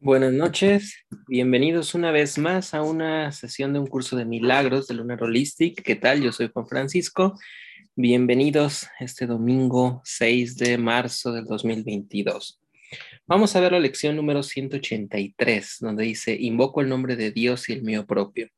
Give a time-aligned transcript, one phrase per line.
[0.00, 0.96] Buenas noches,
[1.28, 5.82] bienvenidos una vez más a una sesión de un curso de milagros de Lunar Holistic.
[5.82, 6.22] ¿Qué tal?
[6.22, 7.38] Yo soy Juan Francisco.
[7.96, 12.60] Bienvenidos este domingo 6 de marzo del 2022.
[13.26, 17.72] Vamos a ver la lección número 183, donde dice, invoco el nombre de Dios y
[17.72, 18.48] el mío propio.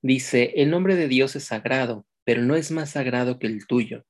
[0.00, 4.06] Dice, el nombre de Dios es sagrado, pero no es más sagrado que el tuyo.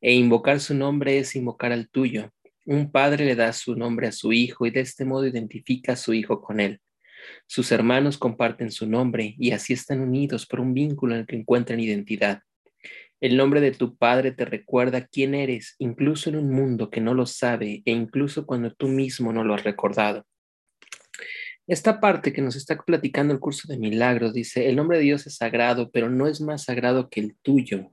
[0.00, 2.32] E invocar su nombre es invocar al tuyo
[2.64, 5.96] un padre le da su nombre a su hijo y de este modo identifica a
[5.96, 6.80] su hijo con él.
[7.46, 11.36] Sus hermanos comparten su nombre y así están unidos por un vínculo en el que
[11.36, 12.40] encuentran identidad.
[13.20, 17.14] El nombre de tu padre te recuerda quién eres, incluso en un mundo que no
[17.14, 20.26] lo sabe e incluso cuando tú mismo no lo has recordado.
[21.68, 25.26] Esta parte que nos está platicando el curso de milagros dice, el nombre de Dios
[25.28, 27.92] es sagrado, pero no es más sagrado que el tuyo.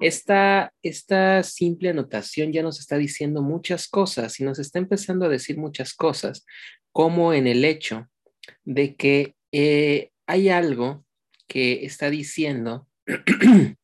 [0.00, 5.28] Esta, esta simple anotación ya nos está diciendo muchas cosas y nos está empezando a
[5.28, 6.44] decir muchas cosas,
[6.92, 8.08] como en el hecho
[8.64, 11.04] de que eh, hay algo
[11.46, 12.88] que está diciendo,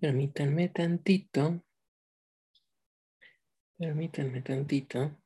[0.00, 1.62] permítanme tantito,
[3.78, 5.16] permítanme tantito.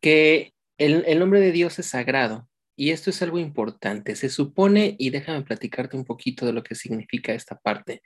[0.00, 4.16] que el, el nombre de Dios es sagrado y esto es algo importante.
[4.16, 8.02] Se supone, y déjame platicarte un poquito de lo que significa esta parte.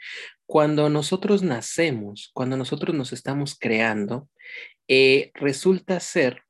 [0.46, 4.28] Cuando nosotros nacemos, cuando nosotros nos estamos creando,
[4.88, 6.42] eh, resulta ser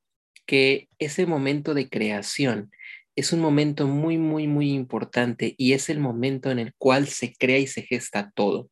[0.46, 2.70] que ese momento de creación
[3.14, 7.34] es un momento muy, muy, muy importante y es el momento en el cual se
[7.34, 8.70] crea y se gesta todo.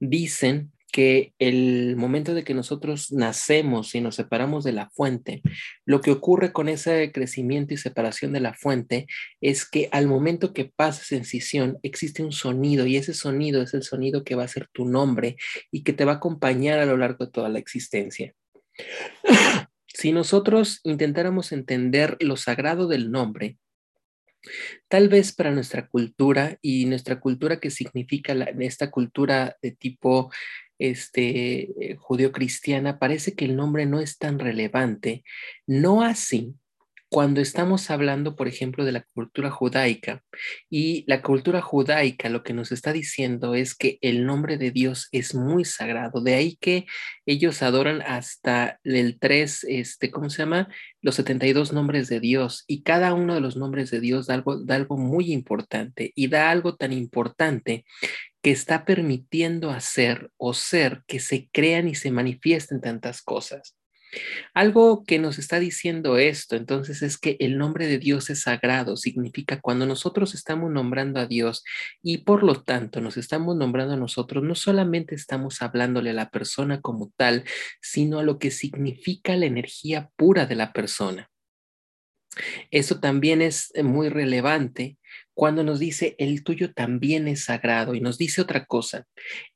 [0.00, 5.42] Dicen que el momento de que nosotros nacemos y nos separamos de la fuente,
[5.86, 9.06] lo que ocurre con ese crecimiento y separación de la fuente
[9.40, 13.74] es que al momento que pasas en sesión existe un sonido y ese sonido es
[13.74, 15.36] el sonido que va a ser tu nombre
[15.70, 18.34] y que te va a acompañar a lo largo de toda la existencia.
[19.86, 23.56] si nosotros intentáramos entender lo sagrado del nombre,
[24.88, 30.32] Tal vez para nuestra cultura y nuestra cultura que significa esta cultura de tipo
[30.78, 35.24] este, eh, judío-cristiana, parece que el nombre no es tan relevante.
[35.66, 36.54] No así
[37.12, 40.24] cuando estamos hablando, por ejemplo, de la cultura judaica.
[40.70, 45.08] Y la cultura judaica lo que nos está diciendo es que el nombre de Dios
[45.12, 46.22] es muy sagrado.
[46.22, 46.86] De ahí que
[47.26, 50.68] ellos adoran hasta el 3, este, ¿cómo se llama?
[51.02, 52.64] Los 72 nombres de Dios.
[52.66, 56.12] Y cada uno de los nombres de Dios da algo, da algo muy importante.
[56.16, 57.84] Y da algo tan importante
[58.42, 63.76] que está permitiendo hacer o ser que se crean y se manifiesten tantas cosas.
[64.52, 68.96] Algo que nos está diciendo esto, entonces, es que el nombre de Dios es sagrado,
[68.96, 71.64] significa cuando nosotros estamos nombrando a Dios
[72.02, 76.28] y por lo tanto nos estamos nombrando a nosotros, no solamente estamos hablándole a la
[76.28, 77.44] persona como tal,
[77.80, 81.30] sino a lo que significa la energía pura de la persona.
[82.70, 84.98] Eso también es muy relevante
[85.34, 89.06] cuando nos dice el tuyo también es sagrado y nos dice otra cosa,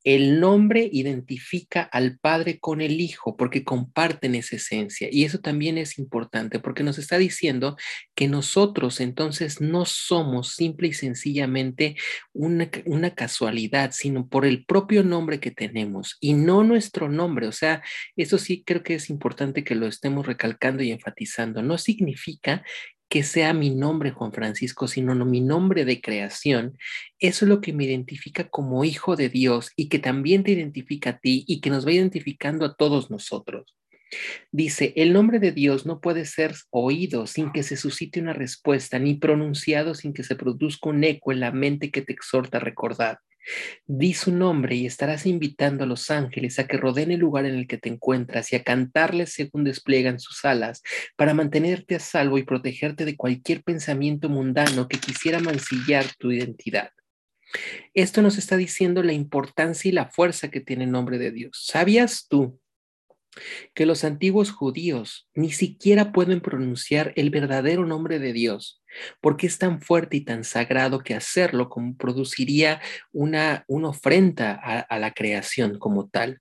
[0.04, 5.78] el nombre identifica al Padre con el Hijo porque comparten esa esencia y eso también
[5.78, 7.76] es importante porque nos está diciendo
[8.14, 11.97] que nosotros entonces no somos simple y sencillamente
[12.32, 17.47] una, una casualidad, sino por el propio nombre que tenemos y no nuestro nombre.
[17.47, 17.82] O sea,
[18.16, 21.62] eso sí creo que es importante que lo estemos recalcando y enfatizando.
[21.62, 22.64] No significa
[23.09, 26.77] que sea mi nombre Juan Francisco, sino no mi nombre de creación,
[27.19, 31.11] eso es lo que me identifica como hijo de Dios y que también te identifica
[31.11, 33.77] a ti y que nos va identificando a todos nosotros.
[34.53, 38.99] Dice, el nombre de Dios no puede ser oído sin que se suscite una respuesta,
[38.99, 42.61] ni pronunciado sin que se produzca un eco en la mente que te exhorta a
[42.61, 43.19] recordar.
[43.87, 47.55] Di su nombre y estarás invitando a los ángeles a que rodeen el lugar en
[47.55, 50.83] el que te encuentras y a cantarles según despliegan sus alas,
[51.17, 56.91] para mantenerte a salvo y protegerte de cualquier pensamiento mundano que quisiera mancillar tu identidad.
[57.95, 61.65] Esto nos está diciendo la importancia y la fuerza que tiene el nombre de Dios.
[61.65, 62.61] ¿Sabías tú
[63.75, 68.83] que los antiguos judíos ni siquiera pueden pronunciar el verdadero nombre de Dios,
[69.21, 72.81] porque es tan fuerte y tan sagrado que hacerlo produciría
[73.12, 76.41] una, una ofrenda a, a la creación como tal.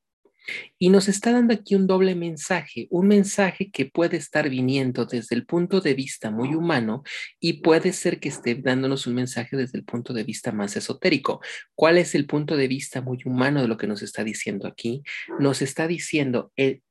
[0.78, 5.36] Y nos está dando aquí un doble mensaje, un mensaje que puede estar viniendo desde
[5.36, 7.04] el punto de vista muy humano
[7.40, 11.42] y puede ser que esté dándonos un mensaje desde el punto de vista más esotérico.
[11.74, 15.04] ¿Cuál es el punto de vista muy humano de lo que nos está diciendo aquí?
[15.40, 16.84] Nos está diciendo, el,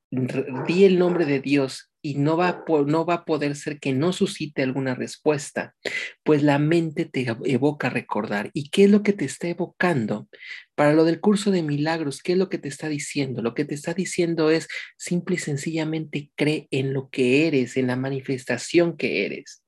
[0.66, 4.12] di el nombre de Dios y no va, a, no va poder ser que no
[4.12, 5.74] suscite alguna respuesta,
[6.22, 8.50] pues la mente te evoca recordar.
[8.52, 10.28] ¿Y qué es lo que te está evocando?
[10.74, 13.40] Para lo del curso de milagros, ¿qué es lo que te está diciendo?
[13.40, 14.68] Lo que te está diciendo es
[14.98, 19.63] simple y sencillamente cree en lo que eres, en la manifestación que eres.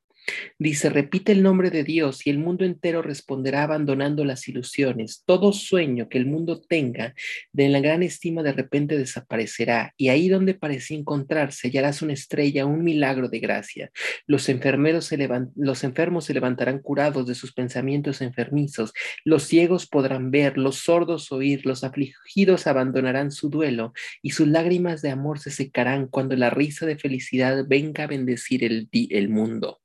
[0.59, 5.23] Dice, repite el nombre de Dios y el mundo entero responderá abandonando las ilusiones.
[5.27, 7.15] Todo sueño que el mundo tenga
[7.53, 12.67] de la gran estima de repente desaparecerá y ahí donde parecía encontrarse hallarás una estrella,
[12.67, 13.91] un milagro de gracia.
[14.27, 18.93] Los, enfermeros se los enfermos se levantarán curados de sus pensamientos enfermizos.
[19.25, 25.03] Los ciegos podrán ver, los sordos oír, los afligidos abandonarán su duelo y sus lágrimas
[25.03, 29.81] de amor se secarán cuando la risa de felicidad venga a bendecir el, el mundo.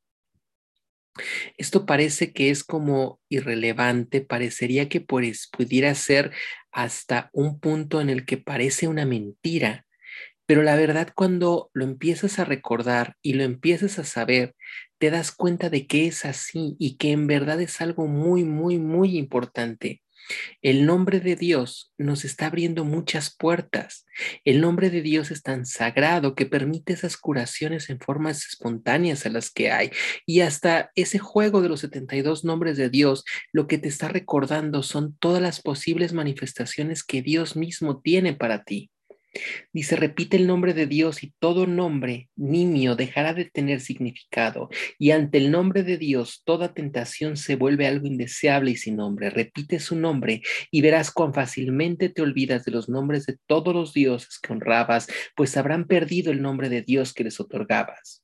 [1.57, 6.31] Esto parece que es como irrelevante, parecería que pues, pudiera ser
[6.71, 9.85] hasta un punto en el que parece una mentira,
[10.45, 14.55] pero la verdad cuando lo empiezas a recordar y lo empiezas a saber,
[14.99, 18.77] te das cuenta de que es así y que en verdad es algo muy, muy,
[18.77, 20.01] muy importante.
[20.61, 24.05] El nombre de Dios nos está abriendo muchas puertas.
[24.45, 29.29] El nombre de Dios es tan sagrado que permite esas curaciones en formas espontáneas a
[29.29, 29.91] las que hay.
[30.25, 34.83] Y hasta ese juego de los 72 nombres de Dios, lo que te está recordando
[34.83, 38.91] son todas las posibles manifestaciones que Dios mismo tiene para ti.
[39.71, 44.69] Dice, repite el nombre de Dios y todo nombre nimio dejará de tener significado.
[44.99, 49.29] Y ante el nombre de Dios, toda tentación se vuelve algo indeseable y sin nombre.
[49.29, 53.93] Repite su nombre y verás cuán fácilmente te olvidas de los nombres de todos los
[53.93, 58.20] dioses que honrabas, pues habrán perdido el nombre de Dios que les otorgabas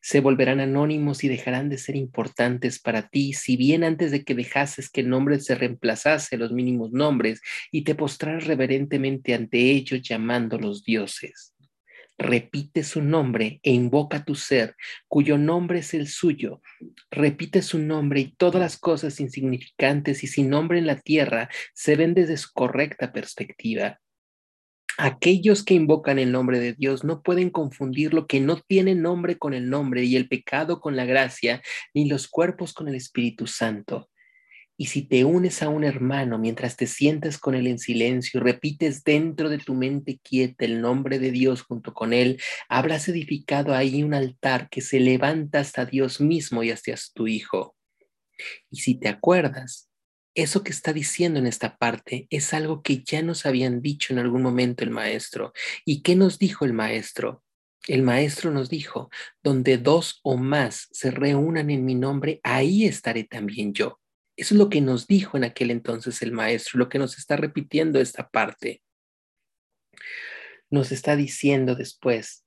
[0.00, 4.34] se volverán anónimos y dejarán de ser importantes para ti, si bien antes de que
[4.34, 7.40] dejases que el nombre se reemplazase los mínimos nombres
[7.70, 11.54] y te postrarás reverentemente ante ellos llamándolos dioses.
[12.16, 14.76] Repite su nombre e invoca tu ser,
[15.08, 16.62] cuyo nombre es el suyo.
[17.10, 21.96] Repite su nombre y todas las cosas insignificantes y sin nombre en la tierra se
[21.96, 24.00] ven desde su correcta perspectiva.
[24.96, 29.38] Aquellos que invocan el nombre de Dios no pueden confundir lo que no tiene nombre
[29.38, 31.62] con el nombre y el pecado con la gracia,
[31.94, 34.08] ni los cuerpos con el Espíritu Santo.
[34.76, 38.42] Y si te unes a un hermano mientras te sientas con él en silencio y
[38.42, 43.74] repites dentro de tu mente quieta el nombre de Dios junto con él, habrás edificado
[43.74, 47.76] ahí un altar que se levanta hasta Dios mismo y hasta tu Hijo.
[48.70, 49.88] Y si te acuerdas,
[50.34, 54.18] eso que está diciendo en esta parte es algo que ya nos habían dicho en
[54.18, 55.52] algún momento el maestro.
[55.84, 57.42] ¿Y qué nos dijo el maestro?
[57.86, 59.10] El maestro nos dijo,
[59.42, 64.00] donde dos o más se reúnan en mi nombre, ahí estaré también yo.
[64.36, 67.36] Eso es lo que nos dijo en aquel entonces el maestro, lo que nos está
[67.36, 68.82] repitiendo esta parte.
[70.70, 72.44] Nos está diciendo después,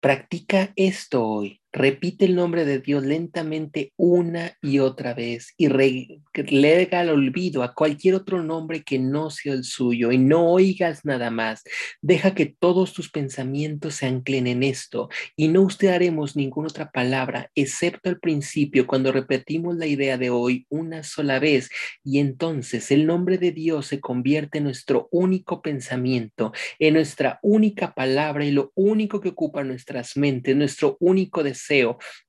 [0.00, 7.00] practica esto hoy, Repite el nombre de Dios lentamente una y otra vez y relega
[7.00, 11.30] al olvido a cualquier otro nombre que no sea el suyo y no oigas nada
[11.30, 11.62] más.
[12.02, 17.50] Deja que todos tus pensamientos se anclen en esto y no haremos ninguna otra palabra
[17.54, 21.70] excepto al principio cuando repetimos la idea de hoy una sola vez
[22.04, 27.94] y entonces el nombre de Dios se convierte en nuestro único pensamiento, en nuestra única
[27.94, 31.61] palabra y lo único que ocupa nuestras mentes, nuestro único deseo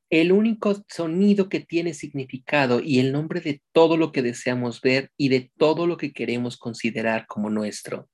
[0.09, 5.09] el único sonido que tiene significado y el nombre de todo lo que deseamos ver
[5.17, 8.09] y de todo lo que queremos considerar como nuestro.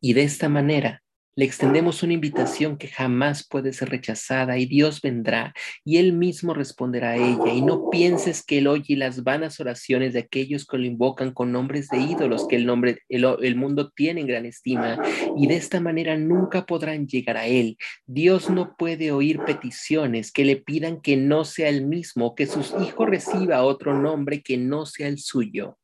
[0.00, 1.02] Y de esta manera
[1.34, 5.54] le extendemos una invitación que jamás puede ser rechazada y Dios vendrá
[5.84, 7.54] y Él mismo responderá a ella.
[7.54, 11.50] Y no pienses que Él oye las vanas oraciones de aquellos que lo invocan con
[11.50, 15.00] nombres de ídolos que el, nombre, el, mundo tiene en gran estima
[15.36, 17.78] y de esta manera nunca podrán llegar a Él.
[18.06, 22.74] Dios no puede oír peticiones que le pidan que no sea el mismo, que sus
[22.82, 25.78] hijos reciba otro nombre que no sea el suyo.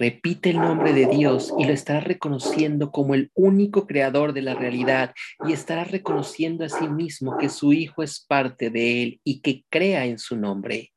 [0.00, 4.54] Repite el nombre de Dios y lo estarás reconociendo como el único creador de la
[4.54, 5.12] realidad
[5.46, 9.66] y estarás reconociendo a sí mismo que su Hijo es parte de él y que
[9.68, 10.92] crea en su nombre.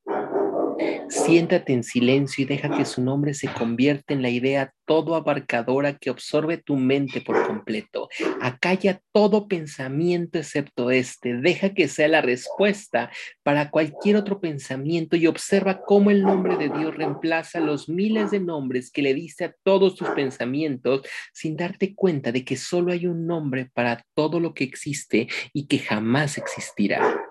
[1.25, 5.97] Siéntate en silencio y deja que su nombre se convierta en la idea todo abarcadora
[5.97, 8.09] que absorbe tu mente por completo.
[8.41, 11.35] Acalla todo pensamiento excepto este.
[11.35, 13.09] Deja que sea la respuesta
[13.41, 18.41] para cualquier otro pensamiento y observa cómo el nombre de Dios reemplaza los miles de
[18.41, 23.07] nombres que le diste a todos tus pensamientos sin darte cuenta de que solo hay
[23.07, 27.21] un nombre para todo lo que existe y que jamás existirá.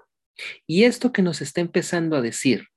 [0.67, 2.72] Y esto que nos está empezando a decir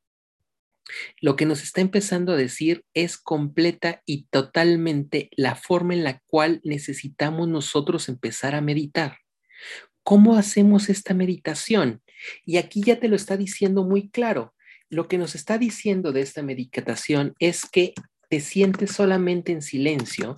[1.19, 6.21] lo que nos está empezando a decir es completa y totalmente la forma en la
[6.27, 9.17] cual necesitamos nosotros empezar a meditar.
[10.03, 12.01] ¿Cómo hacemos esta meditación?
[12.45, 14.53] Y aquí ya te lo está diciendo muy claro.
[14.89, 17.93] Lo que nos está diciendo de esta meditación es que
[18.29, 20.35] te sientes solamente en silencio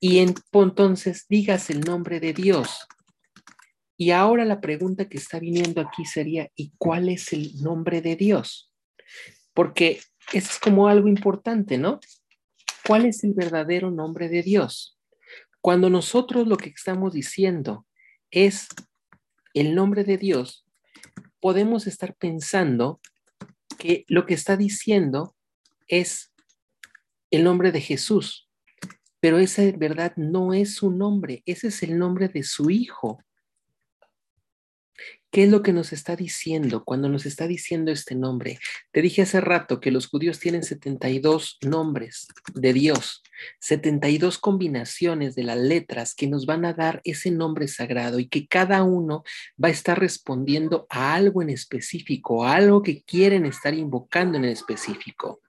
[0.00, 2.86] y entonces digas el nombre de Dios.
[3.96, 8.14] Y ahora la pregunta que está viniendo aquí sería, ¿y cuál es el nombre de
[8.14, 8.70] Dios?
[9.58, 9.98] Porque
[10.32, 11.98] eso es como algo importante, ¿no?
[12.86, 15.00] ¿Cuál es el verdadero nombre de Dios?
[15.60, 17.84] Cuando nosotros lo que estamos diciendo
[18.30, 18.68] es
[19.54, 20.64] el nombre de Dios,
[21.40, 23.00] podemos estar pensando
[23.80, 25.34] que lo que está diciendo
[25.88, 26.32] es
[27.32, 28.48] el nombre de Jesús,
[29.18, 33.24] pero esa verdad no es su nombre, ese es el nombre de su Hijo.
[35.30, 38.58] ¿Qué es lo que nos está diciendo cuando nos está diciendo este nombre?
[38.92, 43.22] Te dije hace rato que los judíos tienen 72 nombres de Dios,
[43.60, 48.48] 72 combinaciones de las letras que nos van a dar ese nombre sagrado y que
[48.48, 49.22] cada uno
[49.62, 54.46] va a estar respondiendo a algo en específico, a algo que quieren estar invocando en
[54.46, 55.42] específico.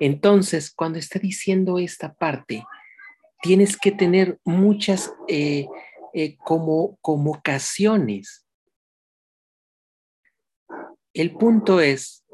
[0.00, 2.64] Entonces, cuando está diciendo esta parte,
[3.42, 5.68] tienes que tener muchas eh,
[6.14, 8.43] eh, como, como ocasiones
[11.14, 12.26] el punto es,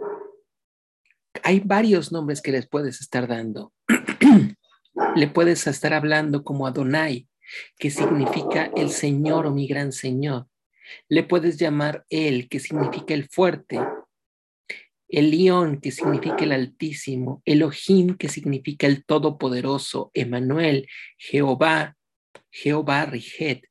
[1.43, 3.73] hay varios nombres que les puedes estar dando.
[5.17, 7.29] Le puedes estar hablando como Adonai,
[7.79, 10.47] que significa el Señor o mi gran Señor.
[11.09, 13.81] Le puedes llamar Él, que significa el fuerte.
[15.09, 17.43] El León, que significa el Altísimo.
[17.45, 20.11] Elohim, que significa el Todopoderoso.
[20.15, 21.97] Emanuel, Jehová,
[22.51, 23.70] Jehová Rijet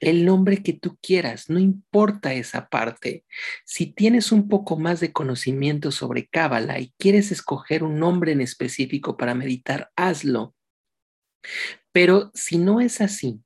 [0.00, 3.24] el nombre que tú quieras, no importa esa parte.
[3.64, 8.40] Si tienes un poco más de conocimiento sobre Cábala y quieres escoger un nombre en
[8.40, 10.54] específico para meditar, hazlo.
[11.92, 13.40] Pero si no es así,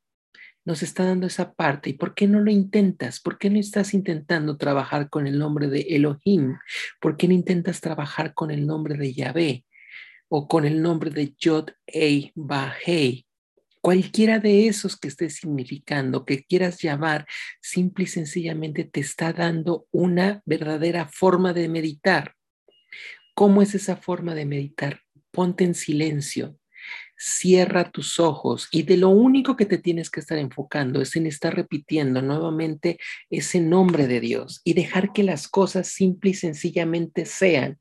[0.65, 1.91] nos está dando esa parte.
[1.91, 3.21] ¿Y por qué no lo intentas?
[3.21, 6.59] ¿Por qué no estás intentando trabajar con el nombre de Elohim?
[7.01, 9.65] ¿Por qué no intentas trabajar con el nombre de Yahvé?
[10.29, 13.27] O con el nombre de Yod Ei Bahei
[13.83, 17.27] Cualquiera de esos que estés significando, que quieras llamar,
[17.63, 22.35] simple y sencillamente te está dando una verdadera forma de meditar.
[23.35, 25.01] ¿Cómo es esa forma de meditar?
[25.31, 26.59] Ponte en silencio,
[27.17, 31.27] cierra tus ojos y de lo único que te tienes que estar enfocando es en
[31.27, 32.99] estar repitiendo nuevamente
[33.31, 37.79] ese nombre de Dios y dejar que las cosas simple y sencillamente sean.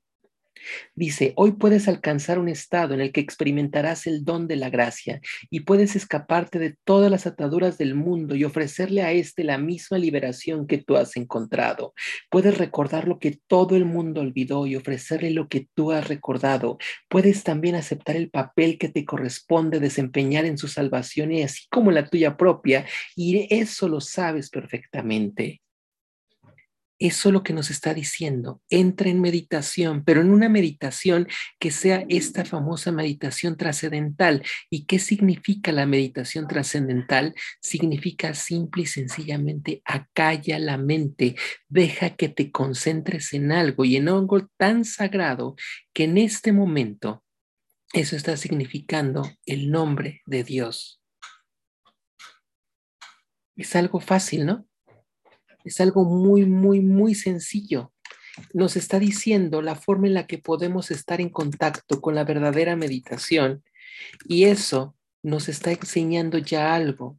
[0.96, 5.22] Dice, hoy puedes alcanzar un estado en el que experimentarás el don de la gracia
[5.50, 9.98] y puedes escaparte de todas las ataduras del mundo y ofrecerle a éste la misma
[9.98, 11.94] liberación que tú has encontrado.
[12.30, 16.78] Puedes recordar lo que todo el mundo olvidó y ofrecerle lo que tú has recordado.
[17.08, 21.92] Puedes también aceptar el papel que te corresponde desempeñar en su salvación y así como
[21.92, 22.86] la tuya propia
[23.16, 25.62] y eso lo sabes perfectamente.
[27.00, 28.62] Eso es lo que nos está diciendo.
[28.70, 31.28] Entra en meditación, pero en una meditación
[31.58, 34.44] que sea esta famosa meditación trascendental.
[34.70, 37.34] ¿Y qué significa la meditación trascendental?
[37.62, 41.36] Significa simple y sencillamente acalla la mente,
[41.70, 45.56] deja que te concentres en algo y en algo tan sagrado
[45.94, 47.24] que en este momento
[47.94, 51.02] eso está significando el nombre de Dios.
[53.56, 54.69] Es algo fácil, ¿no?
[55.64, 57.92] Es algo muy, muy, muy sencillo.
[58.54, 62.76] Nos está diciendo la forma en la que podemos estar en contacto con la verdadera
[62.76, 63.64] meditación
[64.26, 67.18] y eso nos está enseñando ya algo.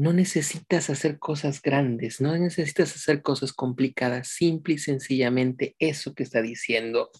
[0.00, 6.22] No necesitas hacer cosas grandes, no necesitas hacer cosas complicadas, simple y sencillamente eso que
[6.22, 7.10] está diciendo.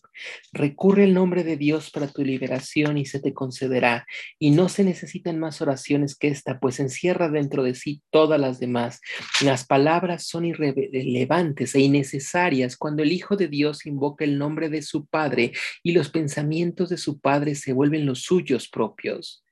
[0.54, 4.06] Recurre el nombre de Dios para tu liberación y se te concederá.
[4.38, 8.58] Y no se necesitan más oraciones que esta, pues encierra dentro de sí todas las
[8.58, 9.02] demás.
[9.44, 14.80] Las palabras son irrelevantes e innecesarias cuando el Hijo de Dios invoca el nombre de
[14.80, 19.44] su Padre y los pensamientos de su Padre se vuelven los suyos propios.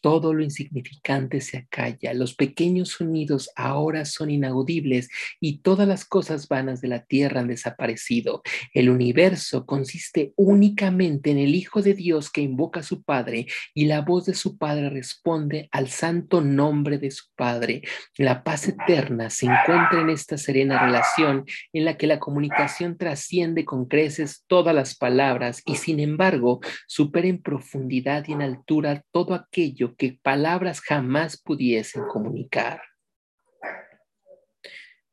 [0.00, 5.08] Todo lo insignificante se acalla, los pequeños sonidos ahora son inaudibles
[5.40, 8.42] y todas las cosas vanas de la tierra han desaparecido.
[8.72, 13.86] El universo consiste únicamente en el Hijo de Dios que invoca a su Padre y
[13.86, 17.82] la voz de su Padre responde al santo nombre de su Padre.
[18.16, 23.64] La paz eterna se encuentra en esta serena relación en la que la comunicación trasciende
[23.64, 29.34] con creces todas las palabras y sin embargo supera en profundidad y en altura todo
[29.34, 32.82] aquello que palabras jamás pudiesen comunicar.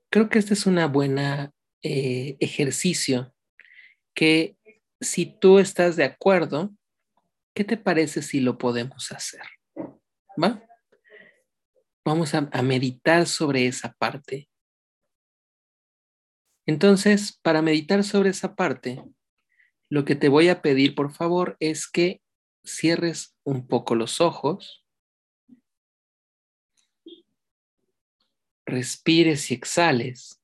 [0.10, 3.34] Creo que este es un buen eh, ejercicio
[4.16, 4.58] que
[5.02, 6.72] si tú estás de acuerdo,
[7.54, 9.42] ¿qué te parece si lo podemos hacer?
[10.42, 10.64] ¿Va?
[12.06, 14.50] vamos a, a meditar sobre esa parte.
[16.66, 19.04] Entonces, para meditar sobre esa parte,
[19.90, 22.22] lo que te voy a pedir, por favor, es que
[22.64, 24.86] cierres un poco los ojos,
[28.66, 30.40] respires y exhales.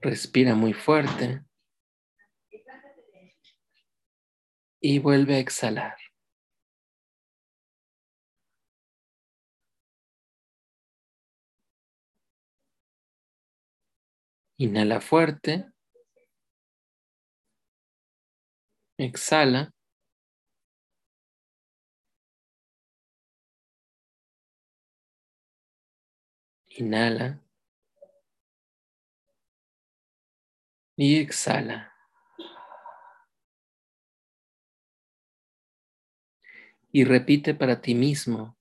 [0.00, 1.42] Respira muy fuerte.
[4.80, 6.03] Y vuelve a exhalar.
[14.58, 15.66] Inhala fuerte.
[18.98, 19.72] Exhala.
[26.78, 27.40] Inhala.
[30.96, 31.92] Y exhala.
[36.92, 38.56] Y repite para ti mismo.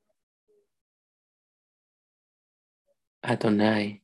[3.22, 4.03] Adonai.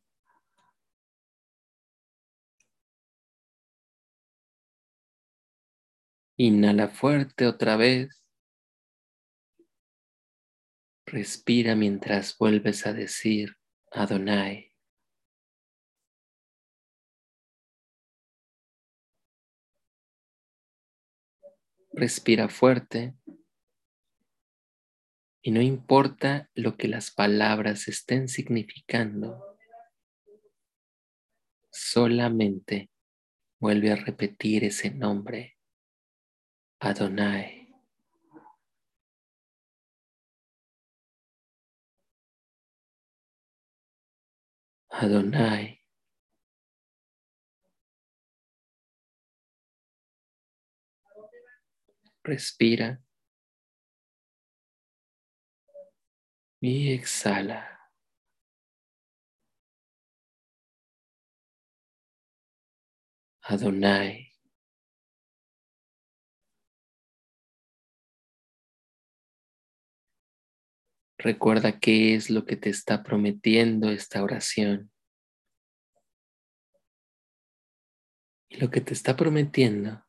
[6.41, 8.23] Inhala fuerte otra vez.
[11.05, 13.57] Respira mientras vuelves a decir
[13.91, 14.73] Adonai.
[21.91, 23.15] Respira fuerte.
[25.41, 29.57] Y no importa lo que las palabras estén significando,
[31.69, 32.89] solamente
[33.59, 35.58] vuelve a repetir ese nombre.
[36.81, 37.67] Adonai.
[44.91, 45.79] Adonai.
[52.23, 52.99] Respira.
[56.61, 57.79] Y exhala.
[63.43, 64.28] Adonai.
[71.21, 74.89] Recuerda qué es lo que te está prometiendo esta oración.
[78.47, 80.01] Y lo que te está prometiendo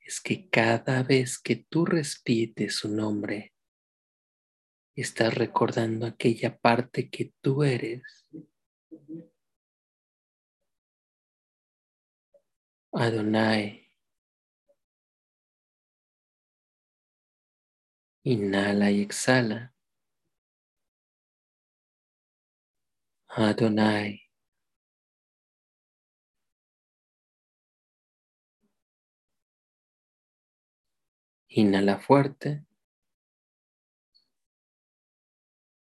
[0.00, 3.52] es que cada vez que tú respites su nombre,
[4.94, 8.28] estás recordando aquella parte que tú eres.
[12.92, 13.88] Adonai.
[18.22, 19.74] Inhala y exhala.
[23.36, 24.20] Adonai.
[31.48, 32.64] Inhala fuerte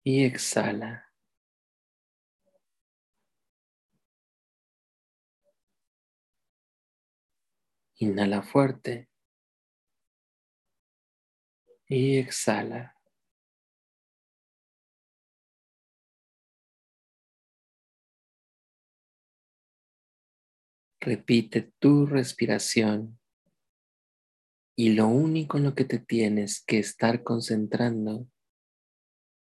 [0.03, 1.11] y exhala.
[7.97, 9.09] Inhala fuerte
[11.87, 12.98] y exhala.
[21.01, 23.19] Repite tu respiración
[24.75, 28.27] y lo único en lo que te tienes que estar concentrando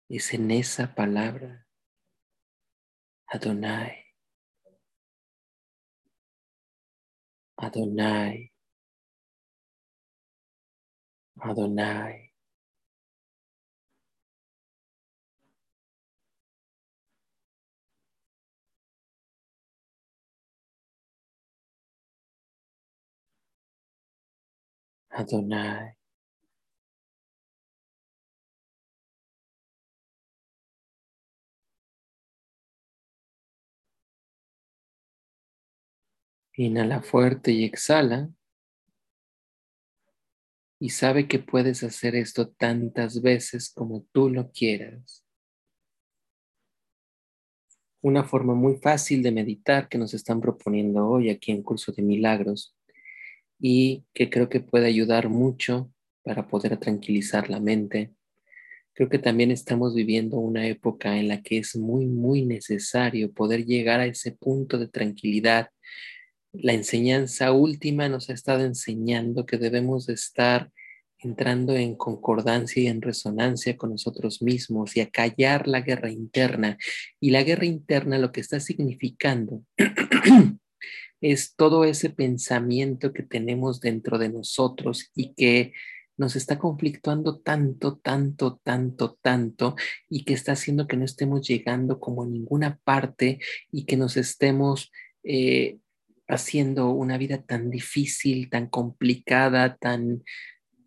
[0.08, 1.66] es en esa palabra,
[3.26, 4.04] Adonai.
[7.56, 8.52] Adonai.
[11.40, 12.23] Adonai.
[25.14, 25.94] Adonai.
[36.56, 38.28] Inhala fuerte y exhala.
[40.80, 45.24] Y sabe que puedes hacer esto tantas veces como tú lo quieras.
[48.02, 52.02] Una forma muy fácil de meditar que nos están proponiendo hoy aquí en Curso de
[52.02, 52.76] Milagros
[53.66, 55.90] y que creo que puede ayudar mucho
[56.22, 58.12] para poder tranquilizar la mente.
[58.92, 63.64] Creo que también estamos viviendo una época en la que es muy, muy necesario poder
[63.64, 65.70] llegar a ese punto de tranquilidad.
[66.52, 70.70] La enseñanza última nos ha estado enseñando que debemos estar
[71.16, 76.76] entrando en concordancia y en resonancia con nosotros mismos y a callar la guerra interna.
[77.18, 79.62] Y la guerra interna lo que está significando
[81.20, 85.72] es todo ese pensamiento que tenemos dentro de nosotros y que
[86.16, 89.76] nos está conflictuando tanto, tanto, tanto, tanto
[90.08, 93.40] y que está haciendo que no estemos llegando como a ninguna parte
[93.72, 94.92] y que nos estemos
[95.24, 95.78] eh,
[96.28, 100.22] haciendo una vida tan difícil, tan complicada, tan,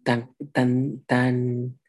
[0.04, 1.80] tan, tan, tan,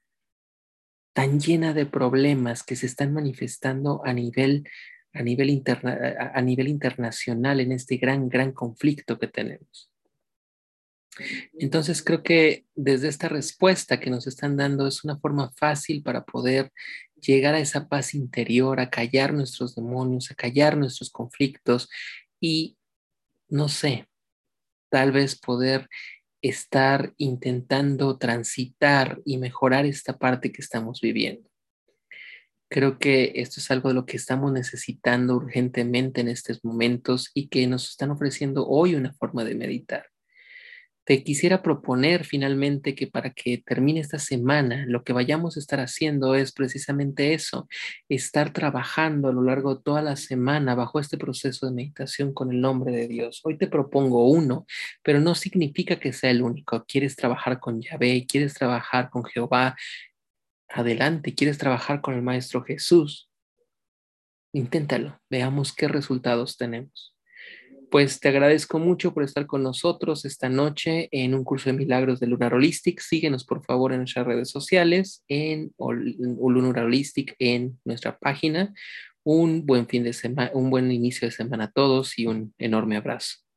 [1.13, 4.69] tan llena de problemas que se están manifestando a nivel,
[5.13, 9.91] a nivel, interna, a nivel internacional en este gran, gran conflicto que tenemos.
[11.59, 16.25] Entonces creo que desde esta respuesta que nos están dando es una forma fácil para
[16.25, 16.71] poder
[17.21, 21.89] llegar a esa paz interior, a callar nuestros demonios, a callar nuestros conflictos
[22.41, 22.77] y,
[23.49, 24.09] no sé,
[24.91, 25.89] tal vez poder
[26.41, 31.49] estar intentando transitar y mejorar esta parte que estamos viviendo.
[32.71, 37.49] Creo que esto es algo de lo que estamos necesitando urgentemente en estos momentos y
[37.49, 40.07] que nos están ofreciendo hoy una forma de meditar.
[41.09, 45.81] Te quisiera proponer finalmente que para que termine esta semana, lo que vayamos a estar
[45.81, 47.67] haciendo es precisamente eso,
[48.11, 52.53] estar trabajando a lo largo de toda la semana bajo este proceso de meditación con
[52.53, 53.41] el nombre de Dios.
[53.45, 54.67] Hoy te propongo uno,
[55.03, 56.85] pero no significa que sea el único.
[56.87, 59.77] Quieres trabajar con Yahvé, quieres trabajar con Jehová,
[60.69, 63.31] adelante, quieres trabajar con el Maestro Jesús.
[64.53, 67.15] Inténtalo, veamos qué resultados tenemos
[67.91, 72.21] pues te agradezco mucho por estar con nosotros esta noche en un curso de milagros
[72.21, 73.01] de Lunar Holistic.
[73.01, 78.73] Síguenos por favor en nuestras redes sociales, en Lunar Holistic, en nuestra página.
[79.25, 82.97] Un buen fin de semana, un buen inicio de semana a todos y un enorme
[82.97, 83.48] abrazo.